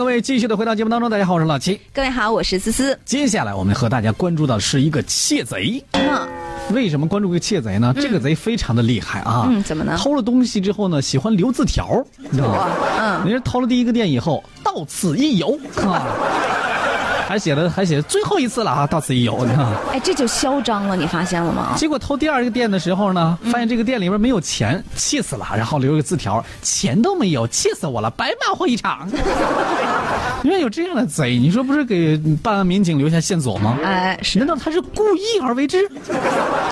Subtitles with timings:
[0.00, 1.78] 各位继续的回到节目当中，大家好，我是老七。
[1.92, 2.98] 各位好，我是思思。
[3.04, 5.84] 接下来我们和大家关注到的是一个窃贼。
[5.92, 6.26] 嗯
[6.72, 7.92] 为什么关注这个窃贼呢？
[7.94, 9.44] 这个贼非常的厉害啊！
[9.50, 12.70] 嗯怎么呢偷了东西之后呢，喜欢留字条，你知道吗？
[12.98, 16.06] 嗯你是偷了第一个店以后，到此一游啊，
[17.30, 19.64] 还写了还写最后一次了啊，到此一游，你看。
[19.92, 21.74] 哎，这就嚣张了，你发现了吗？
[21.76, 29.08] 结果偷第二个店的时候呢，嗯发现这个店里边没有钱，气死了，然后留了个字条，钱都没有，气死我了，白忙活一场。
[30.42, 33.78] 因为有这样的贼，你说不是给办案民警留下线索吗？
[33.84, 35.88] 哎，是难道他是故意而为之？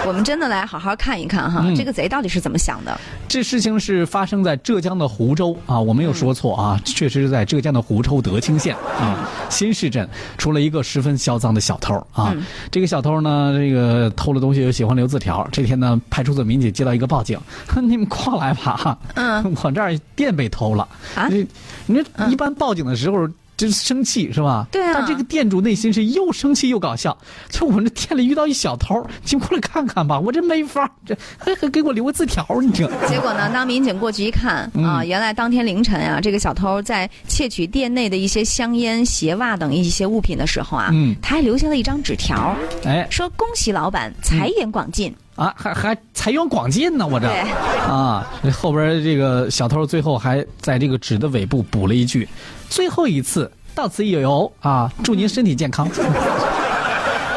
[0.04, 3.00] 我们真的来好好看一看哈，嗯这个贼到底是怎么想的？
[3.28, 10.08] 这事情是发生在浙江的湖州啊，我没有说错啊，确实是在浙江的湖州德清县啊新市镇
[10.48, 12.34] 出了一个十分嚣张的小偷啊。
[12.70, 15.46] 这个小偷呢，这个偷了东西又喜欢留字条。
[15.52, 17.38] 这天呢，派出所民警接到一个报警，
[17.82, 20.88] 你们过来吧，嗯， 我这儿店被偷了
[21.86, 23.28] 你说一般报警的时候。
[23.58, 24.66] 就是生气是吧？
[24.72, 27.14] 对啊但这个店主内心是又生气又搞笑。
[27.50, 32.88] 就我们这店里遇到一小偷，你过来看看吧，我这没法儿，这还还给我留个字条，你这。
[33.06, 45.12] 结果呢，当民警过去一看啊，原来当天凌晨啊，这个小偷在窃取店内的一些香烟、鞋袜等一些物品的时候啊，嗯他还留下了一张纸条，哎，说恭喜老板财源广进。
[45.38, 47.28] 啊，还还财源广进呢，我这
[47.88, 52.28] 啊，后边这个小偷最后还在这个纸的尾部补了一句
[52.68, 55.88] ：“最后一次，到此一游啊，祝您身体健康。”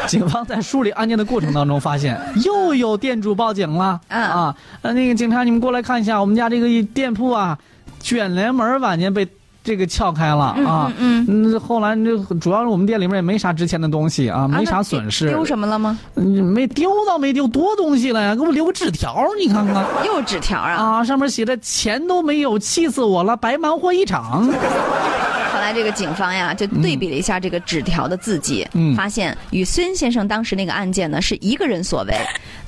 [0.08, 4.00] 警方在梳理案件的过程当中，发现又有店主报警了。
[4.08, 7.56] 嗯啊，呃，那个警察，你们过来看一下，我们家这个店铺啊，
[8.00, 9.24] 卷帘门晚间被
[9.64, 10.92] 这个撬开了啊。
[10.98, 15.28] 嗯嗯，后来这主要是我们店里面也没啥值钱的东西啊，没啥损失。
[15.28, 15.98] 丢什么了吗？
[16.16, 18.34] 嗯，没丢倒没丢，多东西了呀！
[18.34, 20.98] 给我留个纸条，你看看又纸条啊！
[20.98, 24.46] 啊，上面写着钱都没有，气死我了，白忙活一场。
[25.52, 32.14] 后来这个警方呀，就对比了一下这个纸条的字迹，嗯发现与孙先生当时那个案件呢是一个人所为。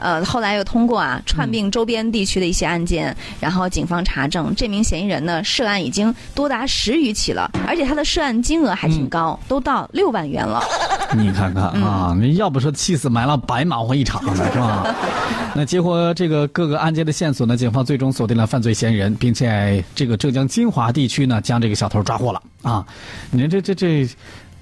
[0.05, 10.63] 呃，后来又通过啊串并周边地区的一些案件，然后警方查证，这名嫌疑人呢涉案已经多达十余起了，而且他的涉案金额还挺高，都到六万元了。
[11.17, 14.95] 你看看啊，你要不说气死埋了，白忙活一场呢，是吧？
[15.57, 22.85] 那结合这个各个案件的线索呢，警方最终锁定了犯罪嫌疑人，并且在这个浙江金华地区呢将这个小偷抓获了啊！
[23.31, 24.09] 你看这这这，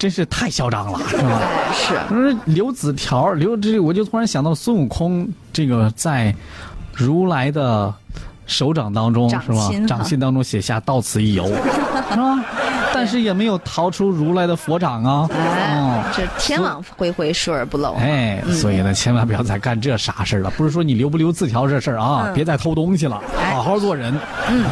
[0.02, 1.40] 真是太嚣张了，是吧？
[1.40, 2.00] 哎，是。
[2.10, 6.34] 嗯，留纸条，留这，我就突然想到孙悟空这个在
[6.92, 7.94] 如来的
[8.44, 11.46] 手掌当中是吧掌心当中写下“到此一游”，
[12.10, 12.44] 是吧？
[12.92, 15.28] 但是也没有逃出如来的佛掌啊。
[15.32, 17.94] 哎哦，这天网恢恢，疏而不漏。
[17.94, 20.50] 哎，所以呢，千万不要再干这傻事了。
[20.56, 24.12] 不是说你留不留字条这事儿啊，嗯别再偷东西了，哎好好做人。
[24.48, 24.64] 嗯。